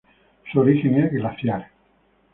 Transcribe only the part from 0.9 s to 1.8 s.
es glaciar.